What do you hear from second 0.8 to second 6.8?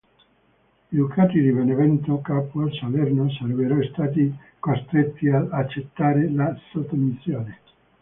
I ducati di Benevento, Capua, Salerno, sarebbero stati costretti ad accettare la